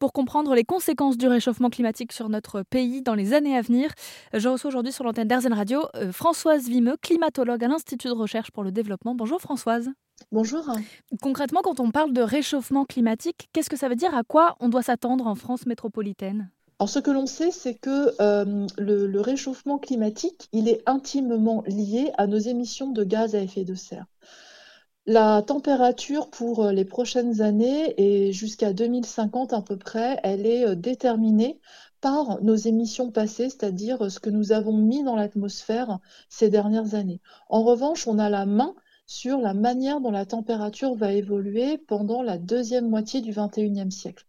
[0.00, 3.92] pour comprendre les conséquences du réchauffement climatique sur notre pays dans les années à venir.
[4.32, 8.50] Je reçois aujourd'hui sur l'antenne d'Airzen Radio euh, Françoise Vimeux, climatologue à l'Institut de recherche
[8.50, 9.14] pour le développement.
[9.14, 9.90] Bonjour Françoise.
[10.32, 10.64] Bonjour.
[11.22, 14.14] Concrètement, quand on parle de réchauffement climatique, qu'est-ce que ça veut dire?
[14.14, 16.50] À quoi on doit s'attendre en France métropolitaine?
[16.78, 22.10] Alors, ce que l'on sait, c'est que euh, le, réchauffement climatique, il est intimement lié
[22.16, 24.06] à nos émissions de gaz à effet de serre.
[25.06, 30.66] La température pour euh, les prochaines années et jusqu'à 2050 à peu près, elle est
[30.66, 31.58] euh, déterminée
[32.02, 35.98] par nos émissions passées, c'est-à-dire ce que nous avons mis dans l'atmosphère
[36.28, 37.20] ces dernières années.
[37.48, 38.74] En revanche, on a la main
[39.06, 44.24] sur la manière dont la température va évoluer pendant la deuxième moitié du XXIe siècle.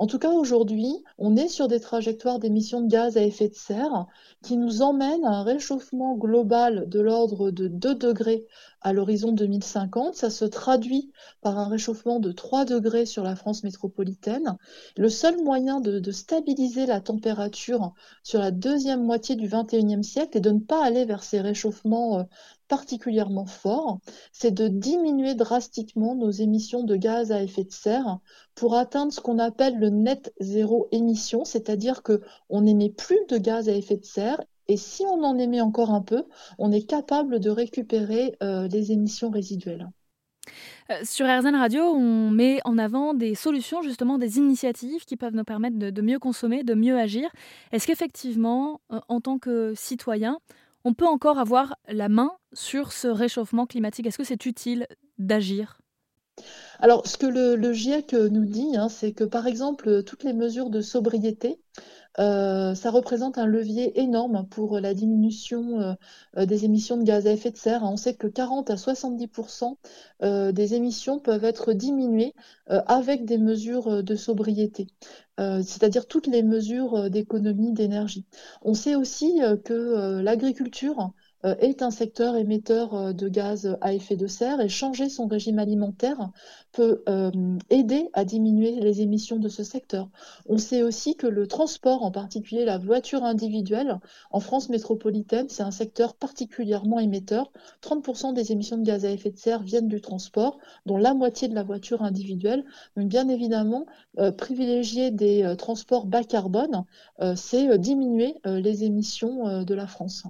[0.00, 3.54] En tout cas, aujourd'hui, on est sur des trajectoires d'émissions de gaz à effet de
[3.54, 4.06] serre
[4.42, 8.46] qui nous emmènent à un réchauffement global de l'ordre de 2 degrés
[8.80, 10.14] à l'horizon 2050.
[10.14, 14.56] Ça se traduit par un réchauffement de 3 degrés sur la France métropolitaine.
[14.96, 20.40] Le seul moyen de, stabiliser la température sur la deuxième moitié du XXIe siècle est
[20.40, 22.22] de ne pas aller vers ces réchauffements euh,
[22.70, 23.98] particulièrement forts,
[24.32, 28.20] c'est de diminuer drastiquement nos émissions de gaz à effet de serre
[28.60, 33.38] pour atteindre ce qu'on appelle le net zéro émission, c'est-à-dire que on n'émet plus de
[33.38, 36.24] gaz à effet de serre et si on en émet encore un peu,
[36.58, 39.88] on est capable de récupérer euh, les émissions résiduelles.
[40.90, 45.34] Euh, sur RZN Radio, on met en avant des solutions, justement des initiatives qui peuvent
[45.34, 47.30] nous permettre de, mieux consommer, de mieux agir.
[47.72, 50.38] Est-ce qu'effectivement, euh, en tant que citoyen,
[50.84, 54.06] on peut encore avoir la main sur ce réchauffement climatique?
[54.06, 54.86] Est-ce que c'est utile
[55.18, 55.79] d'agir?
[56.82, 60.70] Alors, ce que le, GIEC nous dit, hein, c'est que par exemple, toutes les mesures
[60.70, 61.60] de sobriété,
[62.18, 65.92] euh, ça représente un levier énorme pour la diminution euh,
[66.38, 67.82] euh, des émissions de gaz à effet de serre.
[67.84, 69.76] On sait que 40 à 70%
[70.52, 72.34] des émissions peuvent être diminuées
[72.66, 74.88] avec des mesures de sobriété,
[75.38, 78.26] c'est-à-dire toutes les mesures d'économie d'énergie.
[78.62, 84.16] On sait aussi que l'agriculture euh, est un secteur émetteur euh, de gaz à effet
[84.16, 86.30] de serre et changer son régime alimentaire
[86.72, 87.30] peut euh,
[87.70, 90.08] aider à diminuer les émissions de ce secteur.
[90.46, 93.98] On sait aussi que le transport, en particulier la voiture individuelle,
[94.30, 97.50] en France métropolitaine, c'est un secteur particulièrement émetteur.
[97.82, 101.48] 30% des émissions de gaz à effet de serre viennent du transport, dont la moitié
[101.48, 102.64] de la voiture individuelle.
[102.96, 103.86] Donc bien évidemment,
[104.36, 106.84] privilégier des transports bas carbone,
[107.36, 110.24] c'est diminuer les émissions de la France.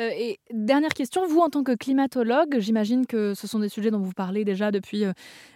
[0.00, 3.90] Euh, et dernière question, vous en tant que climatologue, j'imagine que ce sont des sujets
[3.90, 5.12] dont vous parlez déjà depuis, euh,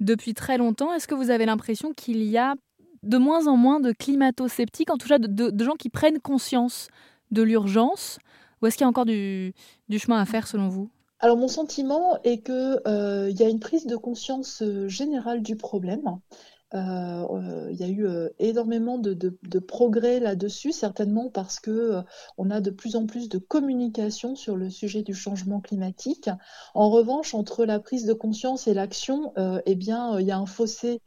[0.00, 0.92] depuis très longtemps.
[0.92, 2.54] Est-ce que vous avez l'impression qu'il y a
[3.02, 6.88] de moins en moins de climato-sceptiques, en tout cas de, gens qui prennent conscience
[7.30, 8.18] de l'urgence
[8.60, 9.54] Ou est-ce qu'il y a encore du,
[9.90, 10.90] chemin à faire selon vous?
[11.20, 16.02] Alors mon sentiment est qu'il euh, y a une prise de conscience générale du problème
[16.06, 22.02] euh, il y a eu euh, énormément de, progrès là-dessus, certainement parce que euh,
[22.38, 26.30] on a de plus en plus de communication sur le sujet du changement climatique.
[26.74, 29.32] En revanche, entre la prise de conscience et l'action,
[29.66, 31.00] eh bien, il y a un fossé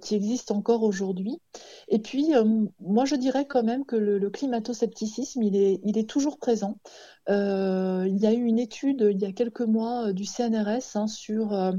[0.00, 1.40] qui existe encore aujourd'hui.
[1.88, 2.32] Et puis,
[2.80, 6.78] moi, je dirais quand même que le, climato-scepticisme, il est, il est toujours présent.
[7.28, 10.96] Euh, il y a eu une étude il y a quelques mois euh, du CNRS
[10.96, 11.72] hein, sur euh,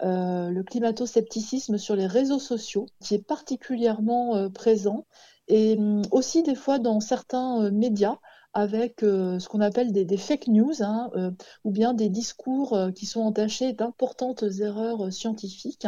[0.00, 5.06] le climato-scepticisme sur les réseaux sociaux, qui est particulièrement présent,
[5.46, 8.18] et hum, aussi des fois dans certains médias
[8.54, 11.30] avec euh, ce qu'on appelle des, fake news, hein, euh,
[11.64, 15.86] ou bien des discours euh, qui sont entachés d'importantes erreurs scientifiques.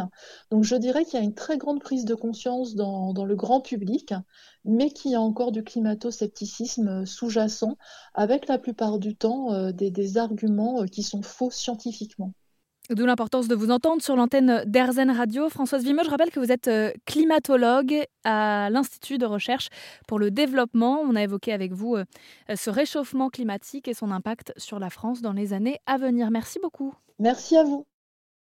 [0.51, 3.61] Donc je dirais qu'il y a une très grande prise de conscience dans, le grand
[3.61, 4.13] public,
[4.65, 7.77] mais qu'il y a encore du climato-scepticisme sous-jacent,
[8.13, 12.33] avec la plupart du temps des arguments qui sont faux scientifiquement.
[12.91, 15.47] D'où l'importance de vous entendre sur l'antenne d'Airzen Radio.
[15.47, 19.69] Françoise Vimeux, je rappelle que vous êtes euh, climatologue à l'Institut de recherche
[20.09, 20.99] pour le développement.
[20.99, 22.03] On a évoqué avec vous euh,
[22.53, 26.31] ce réchauffement climatique et son impact sur la France dans les années à venir.
[26.31, 26.93] Merci beaucoup.
[27.17, 27.85] Merci à vous.